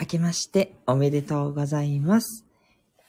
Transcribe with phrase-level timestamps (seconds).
[0.00, 2.44] 明けましておめでとうございます。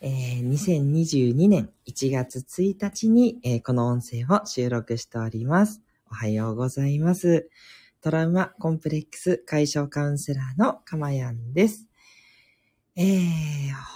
[0.01, 5.81] えー2022年1月1日に、えーこの音声を収録しております。
[6.09, 7.47] おはようございます。
[8.01, 11.85] トラウマコンプレックス解消カウンセラーのかまやんです。
[12.95, 13.07] えー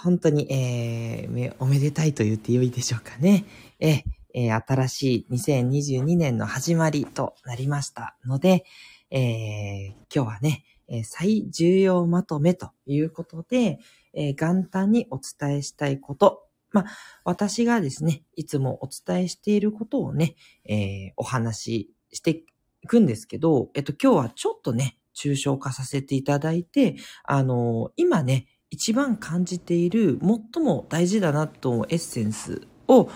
[0.04, 3.44] 本当に、えーおめでたいと言ってよいでしょうかね。
[3.80, 4.02] えー
[4.34, 8.64] えー新しい2022年の始まりとなりましたので、
[9.10, 13.78] えー今日はね、えー最重要まとめということで、
[14.12, 16.84] えー元旦にお伝えしたいこと、まあ、
[17.24, 20.34] 私がですね、いつもお伝えしていることをね、
[20.64, 22.44] えーお話しして
[22.82, 33.08] いくんですけど、えっと、今日はちょっとね、抽象化させていただいて、あの今ね、一番感じている、最も大事だなと思うエッセンスを、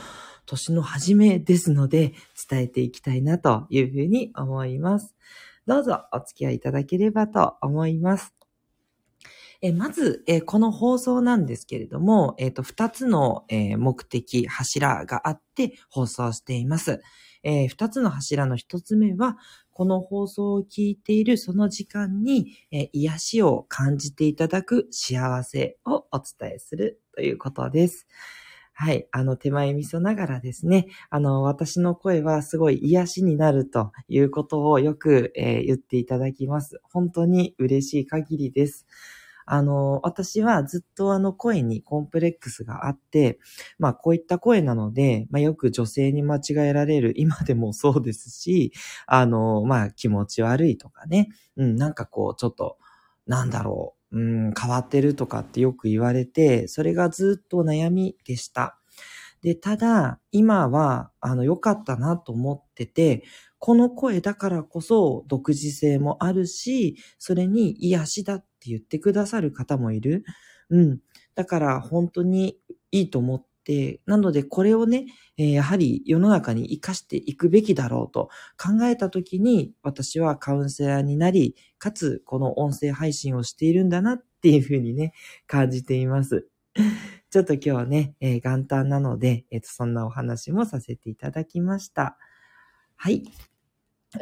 [0.47, 2.15] 年の初めですので、
[2.49, 5.15] 伝えていきたいなというふうに思います。
[5.69, 8.35] どうぞお付き合いいただければと思います。
[9.61, 17.03] えまず、えこの放送なんですけれども、えっ、と、二つの、え目的、柱があって放送しています。
[17.43, 19.37] えー二つの柱の一つ目は、
[19.75, 28.07] この放送を聞いているその時間に、え癒しを感じていただく幸せをお伝えするということです。
[28.81, 29.09] はい。
[29.11, 36.81] あの、手前味噌ながらですね、あの、私の声はすごい癒しになるということをよく、えー言っていただきます。
[36.93, 38.87] 本当に嬉しい限りです。
[39.47, 43.41] あの、私はずっとあの声にコンプレックスがあって、
[43.81, 48.73] まあこういった声なので、まあよく女性に間違えられる今でもそうですし、
[49.09, 52.79] あの、まあ気持ち悪いとかね、うん、なんかこうちょっと、
[53.27, 58.79] なんだろう、うん、変わってるとかってよく言われて、それがずっと悩みでした。
[59.43, 63.25] で、ただ、今は、あの、良かったなと思ってて、
[63.59, 70.25] この声だからこそ独自性もあるし、それに癒しだって言ってくださる方もいる。
[70.71, 71.01] うん。
[71.35, 72.57] だから本当に
[72.93, 75.05] いいと思って、なのでこれをね、
[75.37, 85.13] えーやはり世の中に活かしていくべきだろうと考えたときに、私はカウンセラーになり、かつこの音声配信をしているんだなっていうふうにね、
[85.47, 86.49] 感じています。
[87.31, 92.17] ちょっと今日はね、えー元旦なので、えっ、と、そんなお話もさせていただきました。
[92.97, 93.25] はい。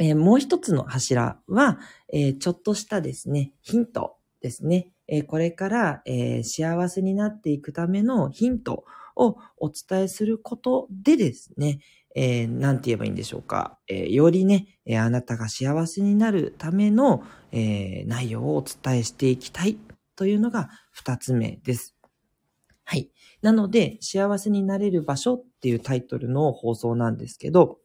[0.00, 1.78] えーもう一つの柱は、
[2.12, 4.92] えちょっとしたですね、ヒントですね。
[5.06, 8.84] えこれから、え幸せになっていくためのヒント
[9.16, 11.80] をお伝えすることでですね、
[12.14, 13.78] えーなんて言えばいいんでしょうか。
[13.88, 17.22] えーよりね、えーあなたが幸せになるための、
[17.52, 19.78] えー内容をお伝えしていきたい
[20.16, 21.96] というのが二つ目です。
[22.84, 23.10] はい。
[23.42, 27.78] なので、幸せになれる場所っていうタイトルの放送なんですけど、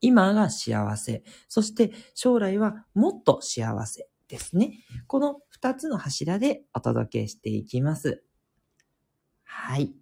[0.00, 4.72] 今が幸せ、そして将来はもっと幸せですね。
[5.06, 8.22] この二つの柱でお届けしていきます。
[9.44, 10.01] はい。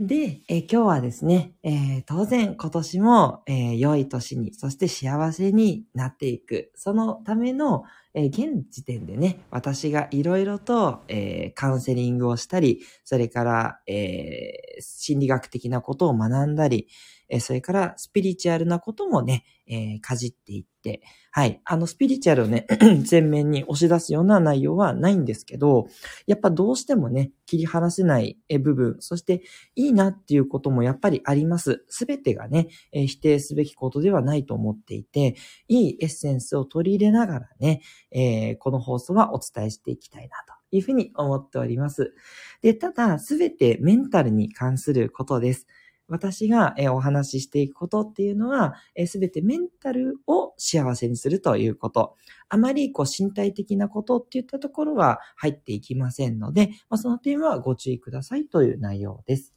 [0.00, 6.70] で、え今日はですね、えー当然今年も、えー良い年に、そして幸せになっていく。
[6.76, 7.82] そのための、
[8.14, 16.86] えー現時点でね、私がいろいろと、えカウンセリングをしたり、それから、え心理学的なことを学んだり、
[17.28, 21.60] えそれからスピリチュアルなこともね、えかじっていって、はい。
[21.64, 22.66] あの、スピリチュアルをね、
[23.04, 25.86] 全面に押し出すような内容はないんですけど、
[26.26, 29.42] やっぱどうしてもね、切り離せない部分、そして
[29.76, 31.84] いいなっていうこともやっぱりあります。
[31.88, 35.36] すべてがね、え否定すべきことではないと思っていて、
[35.68, 42.14] いいエッセンスを取り入れながらね、えーこの放送はお伝えしていきたいなというふうに思っております。
[42.62, 45.66] で、ただ、すべてメンタルに関することです。
[46.08, 48.74] 私がえお話ししていくことっていうのは、
[49.06, 52.16] すべてメンタルを幸せにするということ。
[52.48, 59.54] あまりこう身体的なことっていったところは入っていきませんので、ま、その点はご注意くださいという内容です。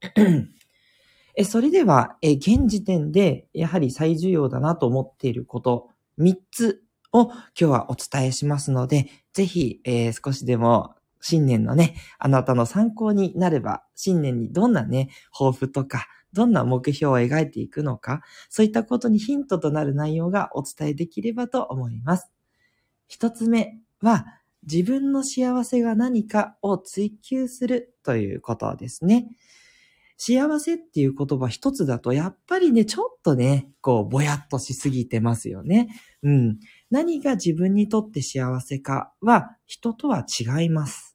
[1.36, 22.30] えそれでは、え現時点でやはり最重要だなと思っていること、3つを今日はお伝えしますので、ぜひ、えー少しでも新年のね、あなたの参考になれば、新年にどんなね、抱負とか、どんな目標を描いていくのか、そういったことにヒントとなる内容がお伝えできればと思います。
[23.08, 24.26] 一つ目は、
[24.62, 29.28] 自分の幸せが何かを追求するということですね。
[30.22, 35.88] 幸せっていう言葉一つだと、やっぱりね、ちょっとね、こう、ぼやっとしすぎてますよね。
[36.22, 36.58] うん。
[36.90, 41.09] 何が自分にとって幸せかは、人とは違います。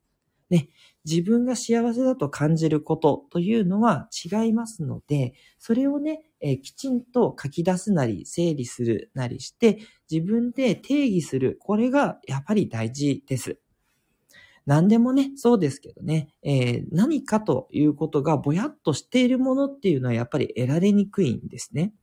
[1.05, 9.79] 自分が幸せだと感じることというのは違いますので、それをね、えきちんと書き出すなり、整理するなりして、
[10.09, 11.57] 自分で定義する。
[11.59, 13.59] これがやっぱり大事です。
[14.65, 21.93] 何でもね、そうですけどね、えー、何かということがぼやっとしているものっていうのはやっぱり得られにくいんですね。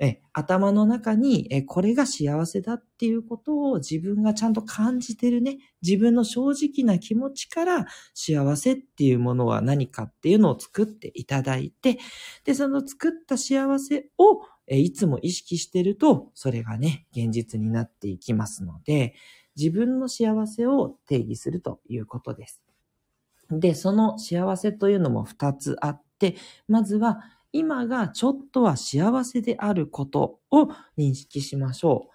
[0.00, 11.98] え、頭の中に、え、これが幸せだっていうことを自分がちゃんと感じてるね、自分の正直な気持ちから幸せっていうものは何かっていうのを作っていただいて、
[12.44, 19.14] で、その作った幸せを、え、いつも意識してると、それがね、現実になっていきますので、
[19.56, 22.62] 自分の幸せを定義するということです。
[23.50, 26.36] で、その幸せというのも2つあって、
[26.68, 27.20] まずは
[27.52, 32.14] 今がちょっとは幸せであることを認識しましょう。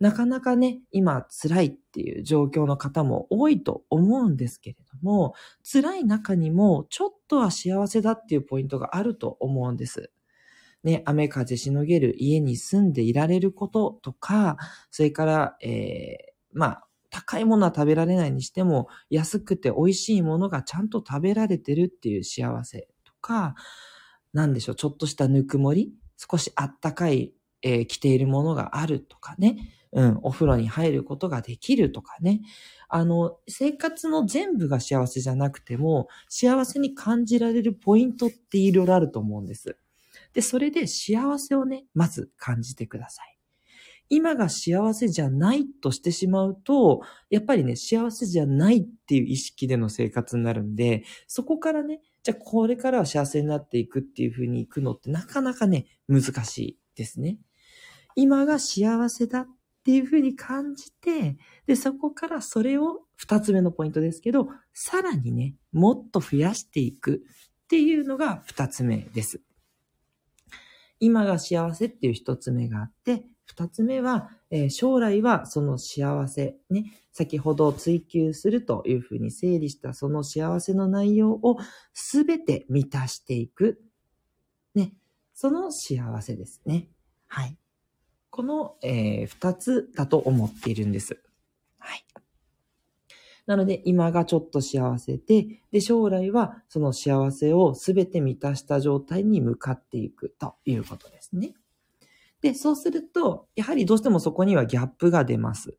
[0.00, 10.10] なかなかね、今辛いっていう状況の方も多いと思うんですけれども、辛い中にもちょっとは幸せだっていうポイントがあると思うんです。
[10.82, 14.58] ね、雨風しのげる家に住んでいられることとか、
[14.90, 23.54] それから、えー、まあ、高いものは食べられないにしても、安くて美味しいものがちゃんと食べられてるっていう幸せとか、
[24.34, 27.32] なんでしょう、ちょっとしたぬくもり、少しあったかい、
[27.62, 29.56] えー、着ているものがあるとかね、
[29.92, 32.40] うん、お風呂に入ることができるとかね。
[32.88, 39.78] あの、生活の全部が幸せじゃなくても、幸せに感じられるポイントっていろいろあると思うんです。
[40.32, 43.38] で、それで幸せをね、まず感じてください。
[44.08, 57.38] 今が幸せじゃないとしてしまうと、やっぱりね、幸せじゃないっていう意識での生活になるんで、そこからね、じゃあこれからは幸せになっていくっていう風に行くのってなかなかね、難しいですね。
[58.16, 59.46] 今が幸せだっ
[59.84, 61.36] ていう風に感じて、
[61.66, 67.22] で、そこからそれを二つ目のポイントですけど、さらにね、もっと増やしていく
[67.64, 69.42] っていうのが二つ目です。
[71.00, 81.58] 今が幸せっていう一つ目があって、二つ目は、えー、将来はその幸せ、ね、先ほど追求するというふうに整理したその幸せの内容を
[81.92, 83.80] すべて満たしていく。
[84.74, 84.94] ね、
[85.34, 86.88] その幸せですね。
[87.26, 87.56] はい。
[88.30, 91.22] この、えー、二つだと思っているんです。
[91.78, 92.04] はい。
[93.46, 101.54] なので、今がちょっと幸せで、で、将来はその幸せをすべて満たした状態に向かっていくということですね。
[102.44, 105.78] で、そうすると、やはりどうしてもそこにはギャップが出ます。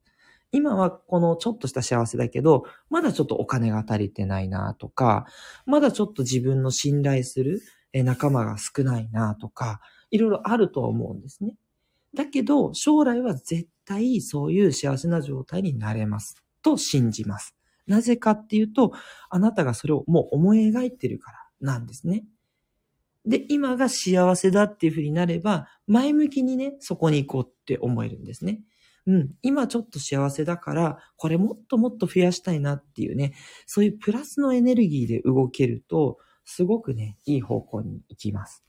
[0.52, 5.28] 今はこのちょっとした幸せだけど、まだちょっとお金が足りてないなとか、
[5.68, 7.62] まだちょっと自分の信頼する
[7.94, 9.80] 仲間が少ないなとか、
[10.10, 11.56] いろいろあると思うんですね。
[12.16, 16.44] だけど、将来は絶対そういう幸せな状態になれます。
[16.64, 17.56] と信じます。
[17.86, 18.92] なぜかっていうと、
[19.30, 22.26] あなたがそれをもう思い描いてるからなんですね。
[23.26, 28.62] で、今が幸せだっていうふうになれば、前向きにね、そこに行こうって思えるんですね。
[29.08, 33.34] うん、今ちょっと幸せだから、これもっともっと増やしたいなっていうね、
[33.68, 38.64] そういうプラスのエネルギーで動けると、すごくね、いい方向に行きます。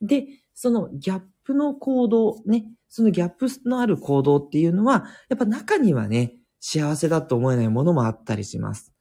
[0.00, 8.91] で、そのギャップの行動、ね、そのギャップのある行動っていうのは、やっぱ中にはね、幸せだと思えないものもあったりします。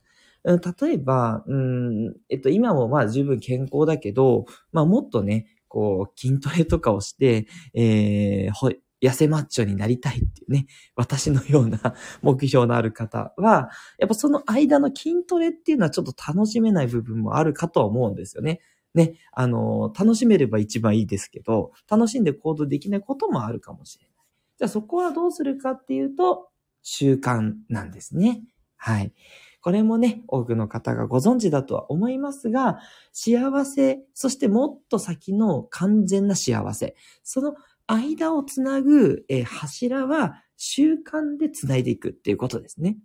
[0.44, 11.80] 例えば、うん、えっと、今もまあ十分健康だけど、まあもっとね、こう、筋トレとかをして、えー、痩せマッチョになりたいっていうね、私のような
[12.22, 18.60] 目標のある方は、やっぱその間の筋トレっていうのはちょっと楽しめない部分もあるかとは思うんですよね。
[18.94, 24.16] ね、あの、楽しめれば一番いいですけど、楽しんで行動できないこともあるかもしれない。
[24.58, 26.50] じゃあそこはどうするかっていうと、
[26.84, 28.44] 習慣なんですね。
[28.76, 29.14] はい。
[29.62, 32.80] これもね、多くの方がご存知だとは思いますが、
[33.14, 37.56] 幸せ、そしてもっと先の完全な幸せ、その
[37.88, 42.98] 間をつなぐ、え柱は習慣でつないでいくっていうことですね。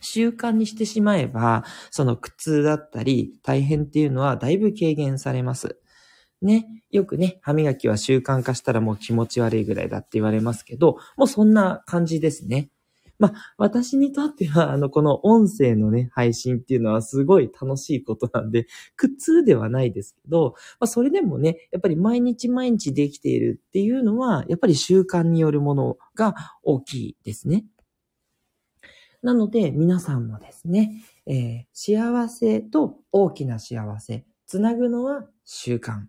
[0.00, 5.78] 習慣にしてしまえば、その苦痛だったり大変っていうのはだいぶ軽減されます。
[6.42, 6.66] ね。
[6.90, 12.70] よくね、歯磨きは習慣化したらもう気持ち悪いぐらいだって言われますけど、もうそんな感じですね。
[13.18, 27.64] まあ、私にとっては、あの、この音声のね、配信っていうのはすごい楽しいことなんで、苦痛ではないですけど、まあ、それでもね、やっぱり毎日毎日できているっていうのは、やっぱり習慣によるものが大きいですね。
[29.22, 36.04] なので、皆さんもですね、えー、幸せと大きな幸せ、つなぐのは習慣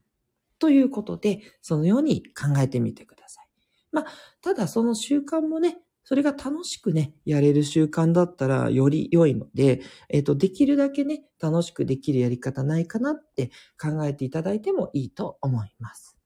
[0.59, 3.47] ということで、そのように考えてみてください。
[3.91, 4.05] まあ、
[4.41, 16.17] ただその習慣もね、それが楽しくね、やれる習慣だったらより良いので、えっ、ー、と、できるだけね、楽しくできるやり方ないかなって考えていただいてもいいと思います。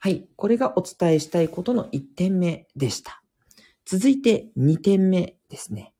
[0.00, 0.28] はい。
[0.34, 3.22] これがお伝えしたいことの1点目でした。
[3.84, 5.94] 続いて2点目ですね。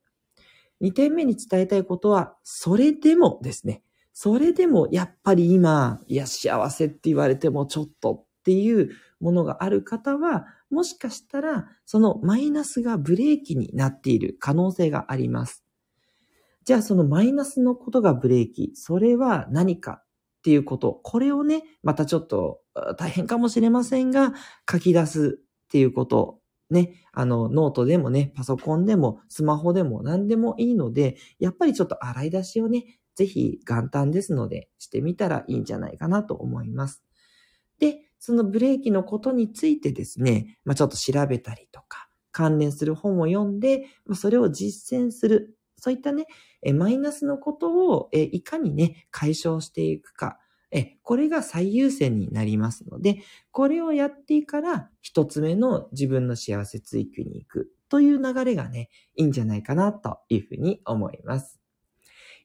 [0.82, 3.84] 2点目に伝えたいことは、それでもですね。
[4.12, 8.90] それでもやっぱり今、いや、幸せって言われてもちょっとっていう
[9.21, 15.64] ものがある方は、もしかしたら、そのマイナスがブレーキになっている可能性があります。
[16.64, 20.04] じゃあそのマイナスのことがブレーキ、それは何かっ
[20.42, 22.61] ていうこと、これをね、またちょっと
[22.99, 24.35] 大変かもしれませんが、
[24.69, 37.04] 書き出すっていうこと、ね、あの、ノートでもね、パソコンでも、スマホでも何でもいいので、やっぱりちょっと洗い出しをね、ぜひ元旦ですので、してみたらいいんじゃないかなと思います。
[38.20, 45.56] そのブレーキのことについてですね、まあ、ちょっと調べたりとか、関連する本を読んで、まあ、それを実践する。
[45.76, 46.26] そういったね、
[46.62, 50.38] えマイナスのことをえいかにね、解消していくか。
[50.70, 61.60] え、これが最優先になりますので、これをやってから、一つ目の自分の幸せ追求に行くという流れがね、いいんじゃないかなというふうに思います。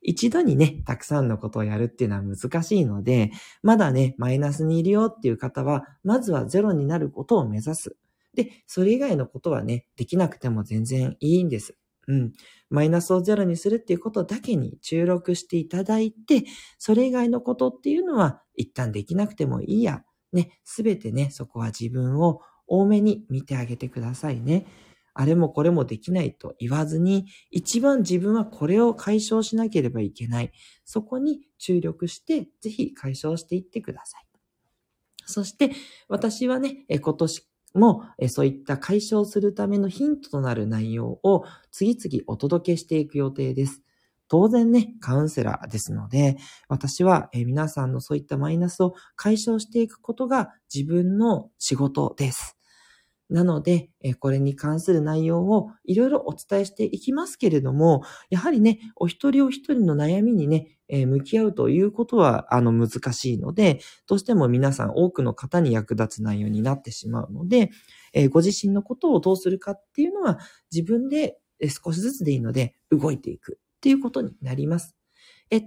[0.06, 3.32] 一度にね、たくさんのことをやるっていうのは難しいので、
[3.64, 7.96] まだね、マイナスにいるよっていう方は、まずはゼロになることを目指す。
[8.36, 11.76] で、それ以外のことはね、できなくても全然いいんです。
[12.08, 12.34] うん。
[12.70, 16.44] マイナスをゼロにするっていうことだけに注力していただいて、
[16.78, 20.04] それ以外のことっていうのは一旦できなくてもいいや。
[20.34, 24.68] ね、すべてね、そこは自分を多めに見てあげてくださいね。
[25.16, 30.52] あれもこれもできないと言わずに、一番自分はこれを解消しなければいけない。
[30.84, 34.28] そこに注力して、ぜひ解消していってください。
[35.26, 35.72] そして、
[36.08, 43.82] 私はね、今年もそういった解消するためのヒントとなる内容を次々お届けしていく予定です。
[44.28, 52.55] 当然ね、カウンセラーですので、私は皆さんのそういったマイナスを解消していくことが自分の仕事です。
[53.29, 53.89] なので、
[54.20, 67.72] これに関する内容をいろいろお伝えしていきますけれども、やはりね、お一人お一人の悩みにね、向き合うということは、あの、難しいので、どうしても皆さん多くの方に役立つ内容になってしまうので、
[68.29, 70.38] ご自身のことをどうするかっていうのは、
[70.72, 71.39] 自分で
[71.84, 74.96] 少しずつでいいので、動いていくっていうことになります。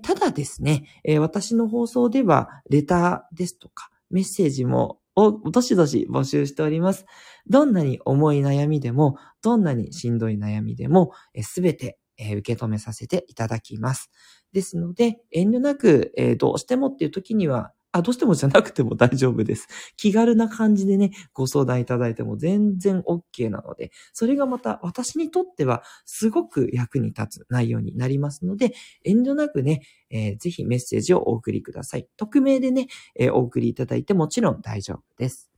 [0.02, 0.84] ただですね、
[1.18, 7.06] 私の放送では、レターですとか、メッセージもをどしどし募集しております。
[7.48, 14.10] どんなに重い悩みでも、どんなにしんどい悩みでも、すべてえ受け止めさせていただきます。
[14.52, 19.66] ですので、遠慮なく、えーどうしてもっていう時には、あ、どうしてもじゃなくても大丈夫です。
[19.96, 29.80] 気軽な感じでね、ご相談いただいても全然 OK なので、それがまた私にとってはすごく役に立つ内容になりますので、遠慮なくね、
[30.10, 32.06] えー、ぜひメッセージをお送りください。
[32.18, 35.50] 匿名でね、えー、お送りいただいてもちろん大丈夫です。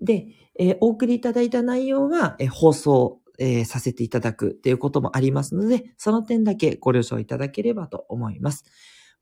[0.00, 0.26] で、
[0.58, 8.64] えー、お送りいただいた内容は、え放送、えさせていただくっていうこともありますので、その点だけご了承いただければと思います。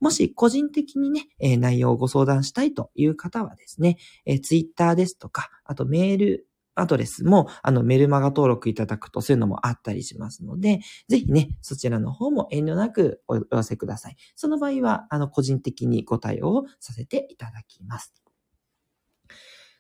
[0.02, 14.16] もし個人的にね、えー、内容をご相談したいという方はですね、えー、ツイッターですとか、あとメールアドレスも、あの、メルマガ登録いただくとそういうのもあったりしますので、ぜひね、そちらの方も遠慮なくお寄せください。
[14.35, 18.12] その場合は、あの、個人的にご対応させていただきます。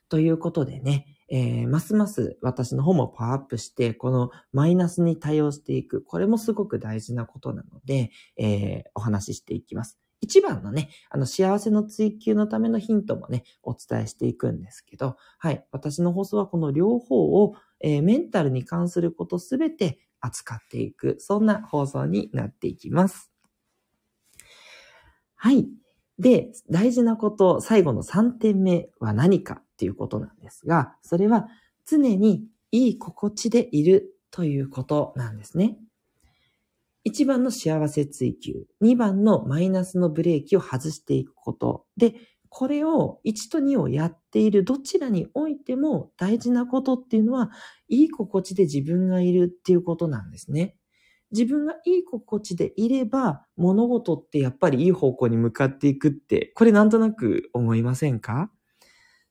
[0.08, 6.02] ということでね、えー、ますます私の方もパワーアップして、このマイナスに対応していく。
[6.02, 9.98] これもすごく大事なことなので、えー、お話ししていきます。
[10.22, 15.66] 一番のね、あの幸せの追求のためのヒントもね、お伝えしていくんですけど、はい。
[15.72, 23.32] 私の放送はこの両方を、えー、メンタルに関することすべて扱っていく、そんな放送になっていきます。
[25.34, 25.66] はい。
[26.20, 31.48] で、大事なこと、最後の3点目は何かっていうことなんですが、それは
[31.84, 35.78] 常にいい心地でいるということなんですね。
[37.06, 41.86] 1番の幸せ追求、2番のマイナスのブレーキを外していくこと。
[41.96, 42.14] で、
[42.48, 47.50] これを1と2をやっているどちらにおいても大事なことっていうのは、
[47.88, 50.76] いい心地で自分がいるっていうことなんですね。
[51.32, 58.50] 自分がいい心地でいれば、物事ってやっぱりいい方向に向かっていくって、これなんとなく思いませんか？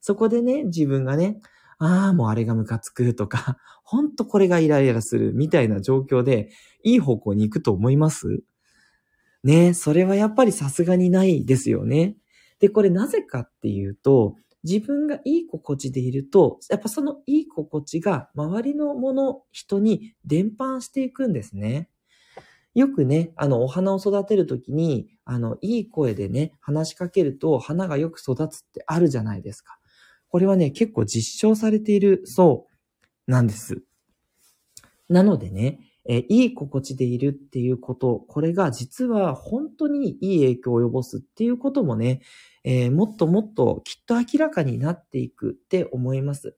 [0.02, 1.42] そこでね、自分がね、
[1.80, 3.58] ああ、もうあれがムカつくとか、
[3.92, 6.50] ほんとこれがイライラするみたいな状況で、
[6.82, 8.42] いい方向に行くと思います？
[9.44, 12.16] ねそれはやっぱりさすがにないですよね。
[12.60, 21.90] で、これなぜかっていうと、自分がいい心地でいると、やっぱそのいい心地が周りのもの、人に伝播していくんですね。
[22.74, 29.78] よくね、あの、お花を育てるときに、あの、いい声でね、話しかけると花がよく育つってあるじゃないですか。
[30.30, 32.71] これはね、結構実証されているそう
[33.32, 33.82] なんです。
[35.10, 42.22] なのでね、えいい心地でいるっていうこと、これが実は本当にいい影響を及ぼすっていうこともね、
[42.64, 46.58] えーもっともっときっと明らかになっていくって思います。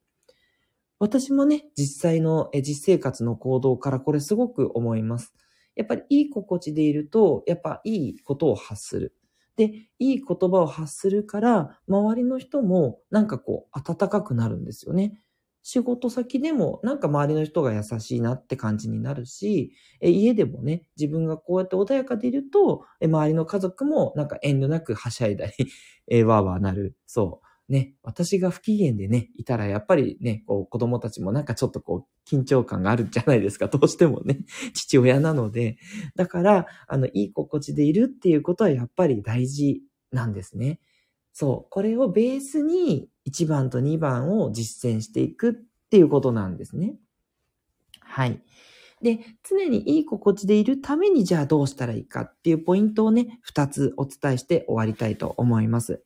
[0.99, 5.33] 私もね、実際のえ実生活の行動からこれすごく思います。
[5.75, 9.15] やっぱりいい心地でいると、やっぱいいことを発する。
[9.57, 15.19] で、いい言葉を発するから、周りの人もなんかこう、温かくなるんですよね。
[15.63, 25.53] 仕事先でもなんか周りの人が優しいなって感じになるし、え家でもね、自分がこうやって穏やかでいると、え周りの家族もなんか遠慮なくはしゃいだり、
[26.11, 26.97] えわーわーなる。
[27.07, 27.47] そう。
[27.71, 33.67] ね、私が不機嫌でね、いたらやっぱりね、こう子供たちもなんかちょっとこう緊張感があるじゃないですか。
[33.67, 34.39] どうしてもね、
[34.75, 35.77] 父親なので。
[36.17, 40.81] だから、あの、いい心地でいるっていうことはやっぱり大事なんですね。
[41.33, 41.69] そう。
[41.69, 45.53] これをベースに1番と2番を実践していくっ
[45.89, 46.95] ていうことなんですね。
[47.99, 48.41] はい。
[49.01, 56.03] で、常にいい心地でいるためにじゃあどうしたらいいかっていうポイントをね、2つお伝えして終わりたいと思います。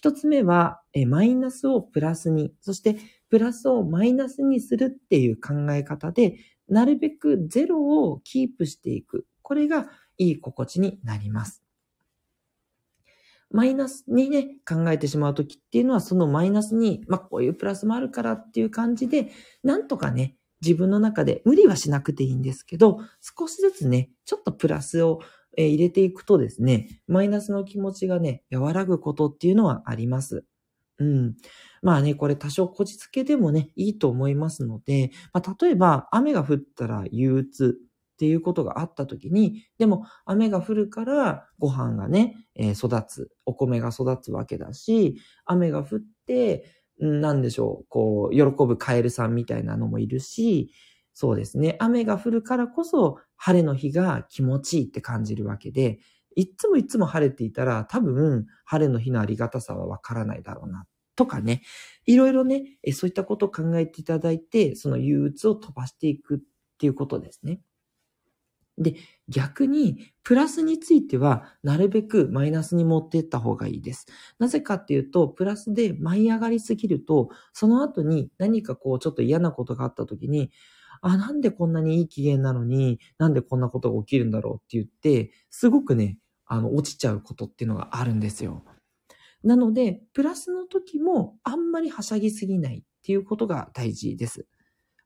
[0.00, 2.96] 1つ目は、えマイナスをプラスに、そして
[3.30, 6.36] プラスをマイナスにするっていう考え方で、
[6.68, 9.26] なるべくゼロをキープしていく。
[9.42, 9.88] これが
[10.18, 11.62] いい心地になります。
[13.50, 19.30] マイナスにね、考えてしまうときっていうのは、そのマイナスに、まあ、こういうプラスもあるからっていう感じで、
[19.62, 25.20] なんとかね、自分の中で無理はしなくていいんですけど、少しずつね、ちょっとプラスを
[25.56, 30.44] 入れていくとですね、マイナスの気持ちがね、和らぐことっていうのはあります。
[30.98, 31.34] うん。
[31.80, 37.78] まあね、これ多少こじつけでもね、いいと思いますので、まあ、例えば雨が降ったら憂鬱
[38.18, 46.64] っていうことがあった時に、でも雨が降るからご飯がね、えー育つ、お米が育つわけだし、雨が降って、
[47.00, 50.72] うんなんでしょう、こう、喜ぶカエルさんみたいなのもいるし、
[51.12, 51.76] そうですね。
[51.78, 56.00] 雨が降るからこそ、晴れの日が気持ちいいって感じるわけで、
[56.34, 60.86] いっつもいっつも晴れていたら、多分、晴れの日のありがたさはわからないだろうな。
[61.14, 61.62] とかね。
[62.06, 66.38] いろいろね、えそういったことを考えていただいて、その憂鬱を飛ばしていくっ
[66.78, 67.60] ていうことですね。
[68.78, 68.94] で、
[69.28, 74.06] 逆に、プラスについては、なるべくマイナスに持っていった方がいいです。
[74.38, 80.50] なぜかっていうと、プラスで舞い上がりすぎると、その後に何かこう、ちょっと嫌なことがあった時に、
[81.00, 88.64] あ、なんでこんなにいい機嫌なのに、なんでこんなことが起きるんだろうって言って、すごくね、あの、落ちちゃうことっていうのがあるんですよ。
[89.44, 94.46] なので、プラスの時もあんまりはしゃぎすぎないっていうことが大事です。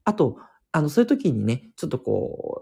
[0.05, 0.39] あと、
[0.73, 2.62] あの、そういう時にね、ちょっとこ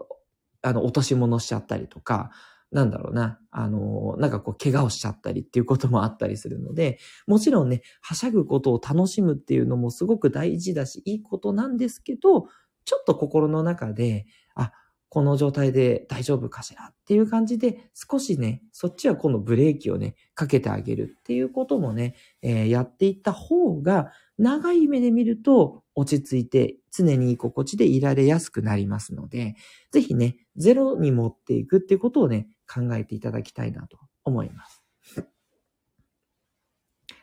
[0.61, 2.31] あの、落とし物しちゃったりとか、
[2.71, 12.47] なんだろうな、あの、なんかこう、怪我をしちゃったりっていうこともあったりするので、もちろんね、はしゃぐことを楽しむっていうのもすごく大事だし、いいことなんですけど、
[12.85, 14.71] ちょっと心の中で、あ、
[15.09, 29.55] この状態で大丈夫かしらっていう感じで、少しね、そっちは今度ブレーキをね、かけてあげるっていうこともね、えーやっていった方が、長い目で見ると落ち着いて、常に居心地でいられやすくなりますので、
[29.91, 34.83] ぜひね、ゼロに持っていくってことをね、考えていただきたいなと思います。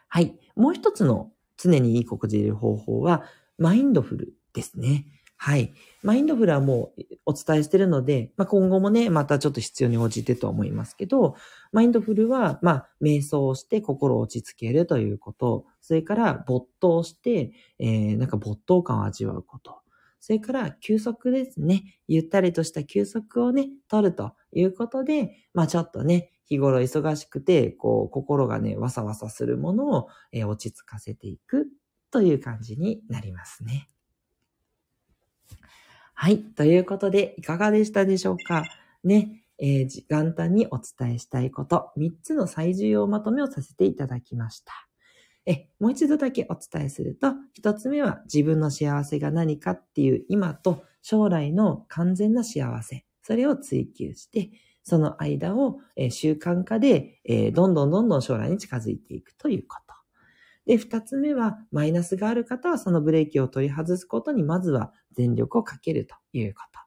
[0.08, 0.38] はい。
[0.56, 3.24] もう一つの常にいい心地でいる方法は、
[3.58, 5.06] マインドフルですね。
[5.40, 5.72] はい。
[6.02, 11.36] マインドフルはもうお伝えしてるので、まあ、今後もね、またちょっと必要に応じてと思いますけど、
[11.70, 19.78] マインドフルは、まあ、瞑想をして心を落ち着けるということ、それから没頭して、えー、なんか没頭感を味わうこと、
[20.18, 22.00] それから休息ですね。
[22.08, 31.68] ゆったりとした休息をね、取るということで、まあちょっとね、日頃忙しくて、こう、心がね、わさわさするものを、えー落ち着かせていく
[32.10, 33.88] という感じになりますね。
[36.14, 36.38] はい。
[36.42, 38.64] ということで、いかがでしたでしょうか？
[39.04, 39.44] ね。
[39.60, 44.72] えー元旦にお伝えしたいこと、3つの最重要まとめをさせていただきました。
[45.46, 54.50] え、もう一度だけお伝えすると、一つ目は自分の幸せが何かっていう今と将来の完全な幸せ、それを追求して、
[54.84, 59.87] その間を、え習慣化で、えどんどんどんどん将来に近づいていくということ。
[60.68, 66.78] で、二つ目は、マイナスがある方はそのブレーキを取り外すことにまずは全力をかけるということ。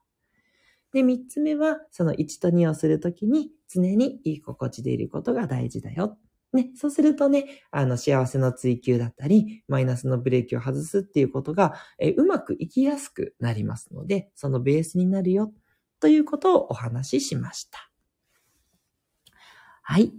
[0.92, 6.16] で、三つ目は、その1と2をするときに常にいい心地でいることが大事だよ。
[6.52, 15.52] ね、そうするとね、あの、幸せの追求だったり、マイナスのブレーキを外すっていうことが、えうまくいきやすくなりますので、そのベースになるよ、
[15.98, 17.90] ということをお話ししました。
[19.82, 20.12] はい。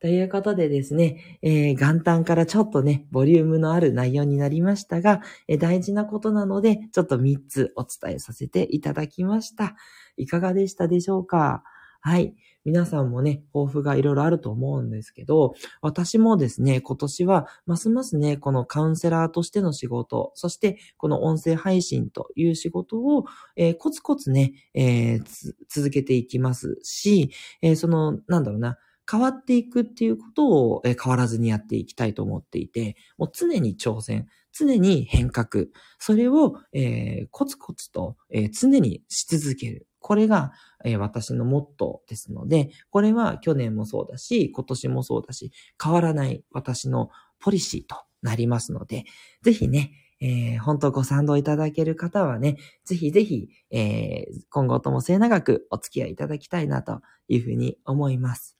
[0.00, 9.74] ということでですね、えー、元旦からちょっとね、ボリュームのある内容になりましたが、えー、大事なことなので、ちょっと3つお伝えさせていただきました。
[10.16, 11.64] いかがでしたでしょうか？
[12.00, 12.34] はい。
[12.64, 23.24] 皆さんもね、抱負がいろいろあると思うんですけど、私もですね、今年はますますね、このカウンセラーとしての仕事、そしてこの音声配信という仕事を、
[23.56, 27.30] えー、コツコツね、えー、続けていきますし、
[27.62, 28.78] えー、その、なんだろうな、
[29.10, 35.66] 変わっていくっていうことを、え変わらずにやっていきたいと思っていて、もう常に挑戦、常に変革、
[35.98, 39.86] それを、えー、コツコツと、えー、常にし続ける。
[40.00, 40.52] これが、
[40.84, 49.04] えー、私のモットーですので、これは去年もそうだし、今年もそうだし、変わらない私のポリシーとなりますので、
[49.42, 58.57] ぜひね、えー、本当ご賛同いただける方はね、ぜひぜひ、えー、今後とも末永くお付き合いいただきたいなというふうに思います。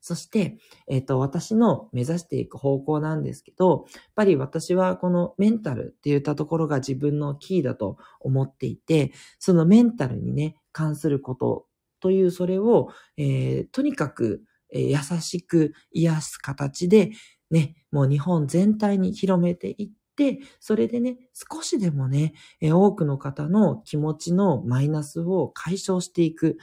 [0.00, 11.66] そして、えっ、ー、と、私の目指していく方向なんですけど、やっぱり私はこのメンタルって言ったところが自分のキーだと思っていて、そのメンタルにね、関すること
[12.00, 17.10] というそれを、えー、とにかく、えー、優しく癒す形で、
[17.50, 26.58] ね、もう日本全体に広めていって、それでね、少しでもね、えー、多くの方の気持ちのマイナスを解消していく。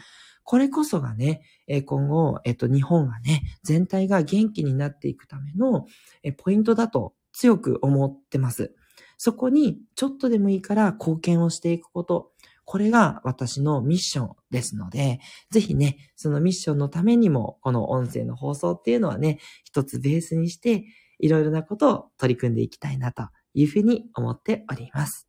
[0.45, 1.41] これこそがね、
[1.85, 5.87] 今後、えっと、日本がね、全体が元気になっていくための
[6.37, 8.73] ポイントだと強く思ってます。
[9.17, 12.31] そこにちょっとでもいいから貢献をしていくこと。
[12.63, 15.19] これが私のミッションですので、
[15.51, 20.85] ぜひね、そのミッションのためにも、この音声の放送っていうのはね、一つベースにして、
[21.19, 25.24] いろいろなことを取り組んでいきたいなというふうに思っております。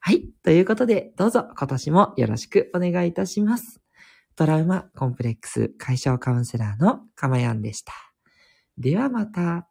[0.00, 0.24] はい。
[0.42, 3.80] ということで、どうぞ今年もよろしくお願いいたします。
[4.34, 7.92] トラウマコンプレックス解消カウンセラーのかまやんでした。
[8.78, 9.69] ではまた。